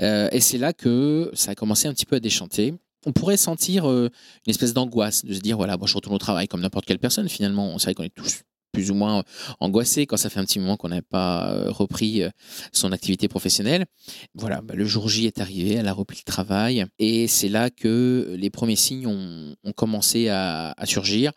[0.00, 2.74] et c'est là que ça a commencé un petit peu à déchanter.
[3.06, 4.10] On pourrait sentir une
[4.46, 7.28] espèce d'angoisse de se dire voilà, je retourne au travail comme n'importe quelle personne.
[7.28, 8.42] Finalement, c'est vrai qu'on est tous
[8.76, 9.24] plus ou moins
[9.58, 12.28] angoissé quand ça fait un petit moment qu'on n'a pas euh, repris euh,
[12.72, 13.86] son activité professionnelle.
[14.34, 17.70] Voilà, bah, le jour J est arrivé, elle a repris le travail et c'est là
[17.70, 21.32] que les premiers signes ont, commencé à, surgir.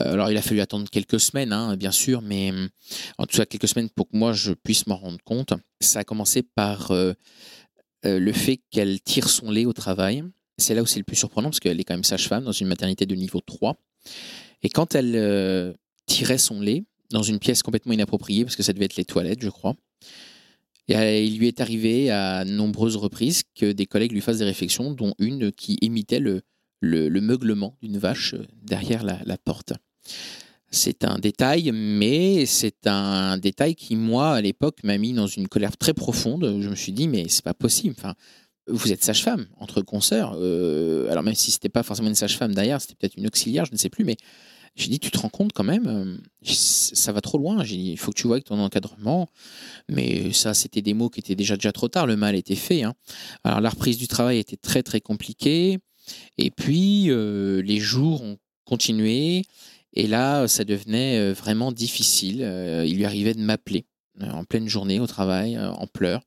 [0.00, 2.52] Euh, alors il a fallu attendre quelques semaines, hein, bien sûr, mais
[3.18, 5.52] en tout cas quelques semaines pour que moi je puisse m'en rendre compte.
[5.80, 6.92] Ça a commencé par
[8.02, 10.24] le fait qu'elle tire son lait au travail
[10.58, 12.66] C'est là où c'est le plus surprenant parce qu'elle est quand même sage-femme dans une
[12.66, 13.76] maternité de niveau 3.
[14.62, 15.76] Et quand elle
[16.10, 19.42] tirait son lait dans une pièce complètement inappropriée, parce que ça devait être les toilettes,
[19.42, 19.74] je crois,
[20.88, 24.44] et euh, il lui est arrivé à nombreuses reprises que des collègues lui fassent des
[24.44, 26.42] réflexions, dont une qui imitait le,
[26.80, 29.72] le, meuglement d'une vache euh, derrière la, la porte.
[30.72, 35.48] C'est un détail, mais c'est un détail qui, moi, à l'époque, m'a mis dans une
[35.48, 36.60] colère très profonde.
[36.60, 37.94] Je me suis dit, mais c'est pas possible.
[37.98, 38.14] Enfin,
[38.68, 40.36] vous êtes sage-femme entre consoeurs.
[40.36, 43.72] Euh, alors même si c'était pas forcément une sage-femme derrière, c'était peut-être une auxiliaire, je
[43.72, 44.04] ne sais plus.
[44.04, 44.16] Mais
[44.76, 47.62] j'ai dit, tu te rends compte quand même, euh, ça va trop loin.
[47.64, 49.28] J'ai dit, il faut que tu vois avec ton encadrement.
[49.88, 52.06] Mais ça, c'était des mots qui étaient déjà déjà trop tard.
[52.06, 52.82] Le mal était fait.
[52.82, 52.94] Hein.
[53.44, 55.78] Alors la reprise du travail était très très compliquée.
[56.38, 59.44] Et puis euh, les jours ont continué.
[59.92, 62.40] Et là, ça devenait vraiment difficile.
[62.86, 63.86] Il lui arrivait de m'appeler
[64.20, 66.22] en pleine journée au travail, en pleurs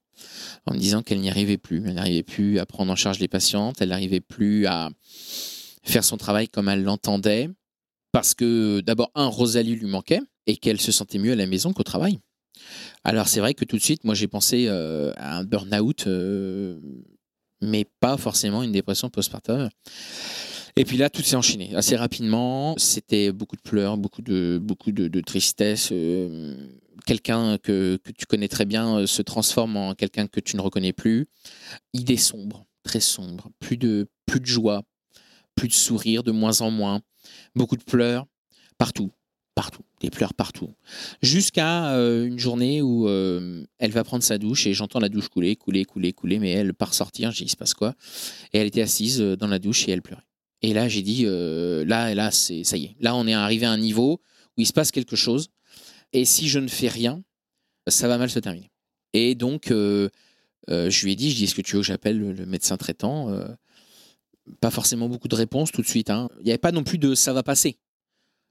[0.65, 1.83] en me disant qu'elle n'y arrivait plus.
[1.85, 4.89] Elle n'arrivait plus à prendre en charge les patientes, elle n'arrivait plus à
[5.83, 7.49] faire son travail comme elle l'entendait,
[8.13, 11.73] parce que d'abord, un, Rosalie lui manquait, et qu'elle se sentait mieux à la maison
[11.73, 12.19] qu'au travail.
[13.03, 16.79] Alors c'est vrai que tout de suite, moi j'ai pensé euh, à un burn-out, euh,
[17.61, 19.69] mais pas forcément une dépression postpartum.
[20.75, 22.75] Et puis là, tout s'est enchaîné assez rapidement.
[22.77, 25.89] C'était beaucoup de pleurs, beaucoup de, beaucoup de, tristesse.
[25.91, 26.55] Euh,
[27.05, 31.27] quelqu'un que, tu connais très bien se transforme en quelqu'un que tu ne reconnais plus.
[31.93, 33.49] Idées sombres, très sombres.
[33.59, 34.81] Plus de, plus de joie,
[35.55, 37.01] plus de sourire, de moins en moins.
[37.55, 38.25] Beaucoup de pleurs,
[38.77, 39.11] partout.
[39.55, 40.73] Partout, des pleurs partout.
[41.21, 45.55] Jusqu'à euh, une journée où elle va prendre sa douche et j'entends la douche couler,
[45.55, 47.93] couler, couler, couler, mais elle part sortir, je dis, il se passe quoi?
[48.51, 50.23] Et elle était assise dans la douche et elle pleurait.
[50.63, 52.95] Et là, j'ai dit, euh, là, là, c'est ça y est.
[53.01, 54.21] Là, on est arrivé à un niveau
[54.57, 55.49] où il se passe quelque chose.
[56.13, 57.21] Et si je ne fais rien,
[57.87, 58.71] ça va mal se terminer.
[59.11, 60.09] Et donc, euh,
[60.69, 62.77] euh, je lui ai dit, je dis, est-ce que tu veux que j'appelle le, médecin
[62.77, 63.27] traitant
[64.59, 66.09] Pas forcément beaucoup de réponses tout de suite.
[66.09, 66.29] Hein.
[66.39, 67.77] Il n'y avait pas non plus de ça va passer.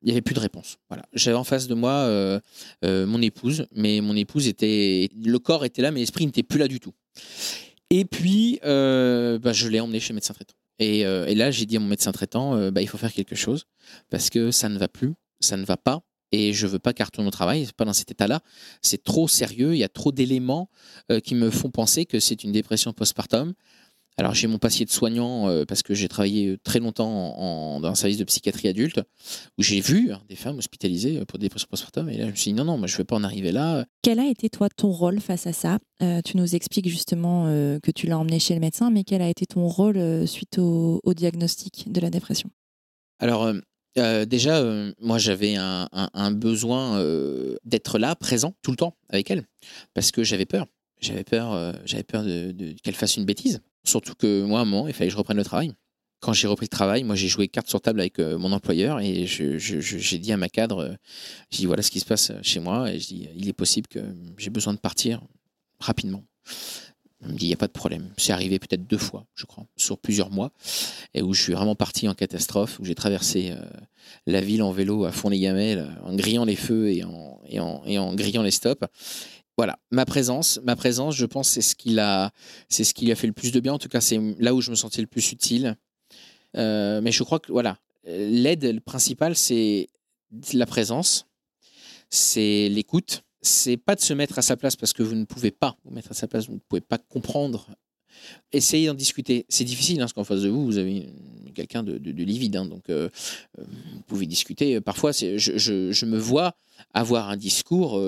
[0.02, 0.78] Il n'y avait plus de réponse.
[0.88, 1.04] Voilà.
[1.12, 2.40] J'avais en face de moi
[2.82, 6.66] mon épouse, mais mon épouse était, le corps était là, mais l'esprit n'était plus là
[6.66, 6.92] du tout.
[7.90, 10.54] Et puis, bah, je l'ai emmené chez le médecin traitant.
[10.80, 13.34] Euh, et, là, j'ai dit à mon médecin traitant, euh, bah, il faut faire quelque
[13.34, 13.64] chose
[14.10, 16.02] parce que ça ne va plus, ça ne va pas.
[16.34, 18.40] Et je veux pas qu'elle retourne au travail, pas dans cet état-là.
[18.80, 20.70] C'est trop sérieux, il y a trop d'éléments
[21.10, 23.52] euh, qui me font penser que c'est une dépression postpartum.
[24.18, 27.88] Alors j'ai mon passé de soignant euh, parce que j'ai travaillé euh, très longtemps dans
[27.88, 29.00] un service de psychiatrie adulte
[29.56, 32.30] où j'ai vu hein, des femmes hospitalisées euh, pour des dépression postpartum et là je
[32.30, 33.86] me suis dit non non moi je ne vais pas en arriver là.
[34.02, 35.78] Quel a été toi ton rôle face à ça?
[36.24, 39.46] Tu nous expliques justement que tu l'as emmené chez le médecin mais quel a été
[39.46, 42.50] ton rôle suite au, diagnostic de la dépression?
[43.20, 43.52] Alors
[43.94, 44.64] déjà,
[45.00, 47.00] moi j'avais un, besoin
[47.64, 49.44] d'être là, présent, tout le temps avec elle,
[49.94, 50.66] parce que j'avais peur.
[51.00, 53.62] J'avais peur, j'avais peur de qu'elle fasse une bêtise.
[53.84, 55.72] Surtout que moi, à un moment, il fallait que je reprenne le travail.
[56.20, 59.00] Quand j'ai repris le travail, moi, j'ai joué carte sur table avec euh, mon employeur
[59.00, 60.94] et j'ai dit à ma cadre, euh,
[61.50, 63.88] j'ai dit voilà ce qui se passe chez moi et je dis il est possible
[63.88, 63.98] que
[64.38, 65.20] j'ai besoin de partir
[65.80, 66.22] rapidement.
[67.22, 68.12] Il me dit il n'y a pas de problème.
[68.16, 70.52] C'est arrivé peut-être deux fois, je crois, sur plusieurs mois
[71.12, 73.60] et où je suis vraiment parti en catastrophe, où j'ai traversé euh,
[74.26, 77.58] la ville en vélo à fond les gamelles, en grillant les feux et en, et
[77.58, 78.86] en, et en grillant les stops
[79.58, 82.32] voilà, ma présence, ma présence, je pense, c'est ce qui a,
[82.68, 83.74] c'est ce qui a fait le plus de bien.
[83.74, 85.76] En tout cas, c'est là où je me sentais le plus utile.
[86.56, 89.88] Euh, mais je crois que voilà, l'aide principale, c'est
[90.52, 91.26] la présence,
[92.10, 93.24] c'est l'écoute.
[93.44, 95.92] C'est pas de se mettre à sa place parce que vous ne pouvez pas vous
[95.92, 97.66] mettre à sa place, vous ne pouvez pas comprendre.
[98.52, 99.46] Essayez d'en discuter.
[99.48, 101.08] C'est difficile hein, parce qu'en face de vous, vous avez
[101.52, 102.54] quelqu'un de, livide.
[102.54, 103.08] Hein, donc, euh,
[103.58, 104.80] euh, vous pouvez discuter.
[104.80, 106.54] Parfois, je, je, me vois
[106.94, 108.00] avoir un discours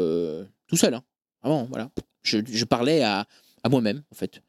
[0.68, 0.94] tout seul.
[0.94, 1.02] Hein.
[1.44, 1.90] Vraiment, voilà.
[2.22, 3.26] Je, parlais à,
[3.70, 4.40] moi-même, en fait.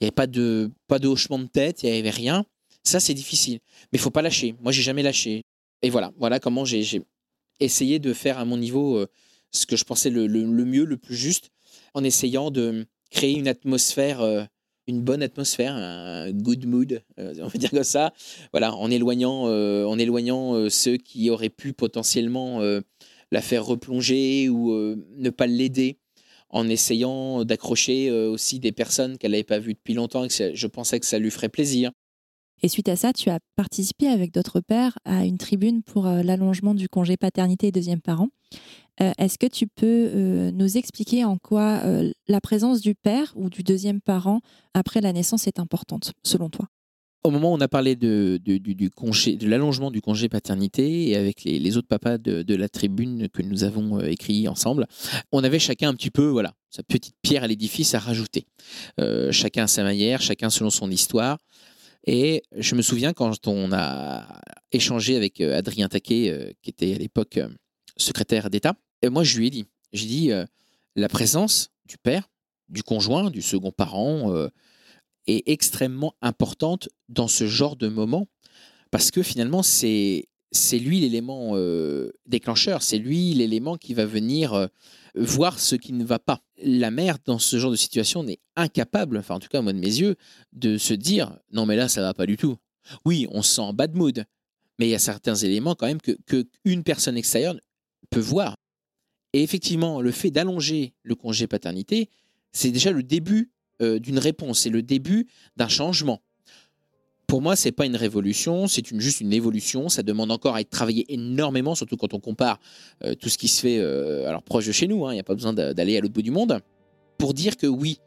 [0.00, 2.44] Il n'y avait pas de, pas de hochement de tête, il n'y avait rien.
[2.84, 3.58] Ça, c'est difficile.
[3.92, 4.54] Mais il faut pas lâcher.
[4.60, 5.42] Moi, j'ai jamais lâché.
[5.82, 7.02] Et voilà, voilà comment j'ai
[7.60, 9.06] essayé de faire à mon niveau euh,
[9.50, 11.50] ce que je pensais le, mieux, le plus juste,
[11.94, 14.44] en essayant de créer une atmosphère, euh,
[14.86, 18.12] une bonne atmosphère, un good mood, euh, on dire comme ça.
[18.52, 25.30] Voilà, en éloignant, en éloignant ceux qui auraient pu potentiellement la faire replonger ou ne
[25.30, 25.98] pas l'aider
[26.52, 30.54] en essayant d'accrocher euh, aussi des personnes qu'elle n'avait pas vues depuis longtemps et que
[30.54, 31.90] je pensais que ça lui ferait plaisir.
[32.62, 36.22] Et suite à ça, tu as participé avec d'autres pères à une tribune pour euh,
[36.22, 38.28] l'allongement du congé paternité et deuxième parent.
[39.00, 41.82] Euh, est-ce que tu peux nous expliquer en quoi
[42.28, 44.40] la présence du père ou du deuxième parent
[44.74, 46.68] après la naissance est importante, selon toi?
[47.24, 51.16] Au moment où on a parlé de, du, congé, de l'allongement du congé paternité et
[51.16, 54.86] avec les, autres papas de, la tribune que nous avons euh, écrit ensemble,
[55.30, 58.46] on avait chacun un petit peu voilà sa petite pierre à l'édifice à rajouter.
[58.98, 61.38] Euh, chacun à sa manière, chacun selon son histoire.
[62.06, 64.40] Et je me souviens quand on a
[64.72, 67.38] échangé avec euh, Adrien Taquet, qui était à l'époque
[67.96, 70.30] secrétaire d'État, et moi je lui ai dit, j'ai dit,
[70.96, 72.28] la présence du père,
[72.68, 74.32] du conjoint, du second parent
[75.26, 78.28] est extrêmement importante dans ce genre de moment,
[78.90, 81.56] parce que finalement c'est c'est lui l'élément
[82.26, 84.68] déclencheur, c'est lui l'élément qui va venir
[85.14, 86.42] voir ce qui ne va pas.
[86.62, 89.78] La mère, dans ce genre de situation, n'est incapable, enfin en tout cas moi de
[89.78, 90.16] mes yeux,
[90.52, 92.56] de se dire non mais là ça va pas du tout.
[93.04, 94.24] Oui, on se sent en bad mood,
[94.78, 97.56] mais il y a certains éléments quand même que, que une personne extérieure
[98.10, 98.56] peut voir.
[99.32, 102.10] Et effectivement, le fait d'allonger le congé paternité,
[102.52, 103.52] c'est déjà le début
[103.82, 106.22] euh, d'une réponse, c'est le début d'un changement
[107.32, 109.88] pour moi, c'est pas une révolution, c'est juste une évolution.
[109.88, 112.60] Ça demande encore à être travaillé énormément, surtout quand on compare
[113.04, 114.98] euh, tout ce qui se fait euh, alors proche de chez nous.
[114.98, 116.60] Il hein, n'y a pas besoin d'aller à l'autre bout du monde
[117.16, 118.00] pour dire que oui,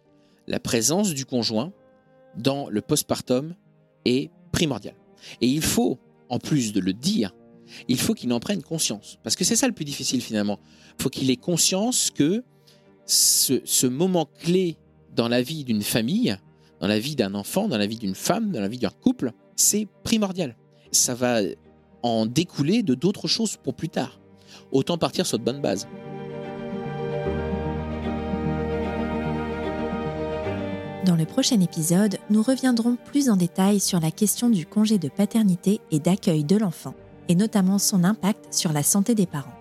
[0.46, 1.74] la présence du conjoint
[2.38, 3.56] dans le postpartum
[4.06, 4.94] est primordiale.
[5.42, 5.98] Et il faut,
[6.30, 7.34] en plus de le dire,
[7.88, 9.18] il faut qu'il en prenne conscience.
[9.24, 10.60] Parce que c'est ça le plus difficile finalement.
[11.00, 12.44] Il faut qu'il ait conscience que
[13.08, 14.78] ce moment clé
[15.16, 16.38] dans la vie d'une famille,
[16.80, 19.32] dans la vie d'un enfant, dans la vie d'une femme, dans la vie d'un couple,
[19.56, 20.56] c'est primordial.
[20.92, 21.40] Ça va
[22.04, 24.20] en découler de d'autres choses pour plus tard.
[24.72, 25.88] Autant partir sur de bonnes bases.
[31.06, 35.08] Dans le prochain épisode, nous reviendrons plus en détail sur la question du congé de
[35.08, 36.96] paternité et d'accueil de l'enfant,
[37.30, 39.54] et notamment son impact sur la santé des parents.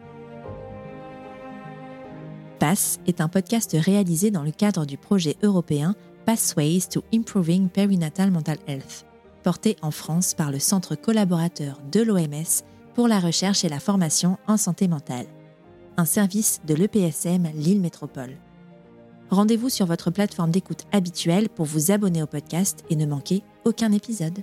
[2.64, 8.30] PASS est un podcast réalisé dans le cadre du projet européen Pathways to Improving Perinatal
[8.30, 9.04] Mental Health,
[9.42, 14.38] porté en France par le Centre collaborateur de l'OMS pour la recherche et la formation
[14.46, 15.26] en santé mentale,
[15.98, 18.38] un service de l'EPSM Lille Métropole.
[19.28, 23.92] Rendez-vous sur votre plateforme d'écoute habituelle pour vous abonner au podcast et ne manquer aucun
[23.92, 24.38] épisode.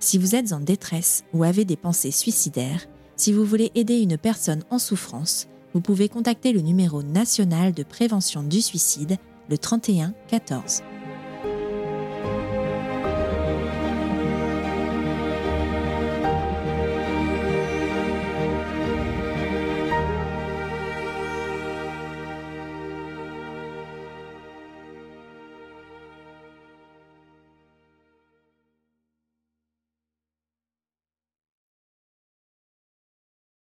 [0.00, 2.84] Si vous êtes en détresse ou avez des pensées suicidaires,
[3.16, 7.82] si vous voulez aider une personne en souffrance, vous pouvez contacter le numéro national de
[7.82, 9.18] prévention du suicide
[9.50, 10.82] le 31 14.